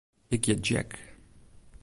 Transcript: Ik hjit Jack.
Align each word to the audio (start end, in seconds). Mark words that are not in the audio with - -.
Ik 0.33 0.43
hjit 0.47 0.65
Jack. 0.67 0.91